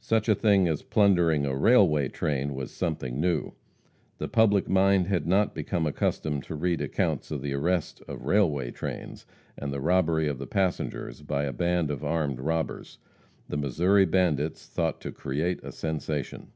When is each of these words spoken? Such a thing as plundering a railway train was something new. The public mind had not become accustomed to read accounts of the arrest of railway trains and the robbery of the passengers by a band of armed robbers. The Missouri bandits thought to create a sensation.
Such 0.00 0.28
a 0.28 0.34
thing 0.34 0.66
as 0.66 0.82
plundering 0.82 1.46
a 1.46 1.54
railway 1.54 2.08
train 2.08 2.56
was 2.56 2.72
something 2.72 3.20
new. 3.20 3.52
The 4.18 4.26
public 4.26 4.68
mind 4.68 5.06
had 5.06 5.28
not 5.28 5.54
become 5.54 5.86
accustomed 5.86 6.42
to 6.46 6.56
read 6.56 6.80
accounts 6.80 7.30
of 7.30 7.40
the 7.40 7.52
arrest 7.54 8.02
of 8.08 8.26
railway 8.26 8.72
trains 8.72 9.26
and 9.56 9.72
the 9.72 9.80
robbery 9.80 10.26
of 10.26 10.38
the 10.38 10.46
passengers 10.48 11.22
by 11.22 11.44
a 11.44 11.52
band 11.52 11.88
of 11.92 12.02
armed 12.04 12.40
robbers. 12.40 12.98
The 13.48 13.58
Missouri 13.58 14.06
bandits 14.06 14.66
thought 14.66 15.00
to 15.02 15.12
create 15.12 15.62
a 15.62 15.70
sensation. 15.70 16.50